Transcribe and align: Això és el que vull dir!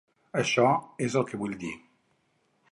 Això 0.43 0.65
és 1.09 1.19
el 1.21 1.27
que 1.29 1.41
vull 1.43 1.55
dir! 1.67 1.73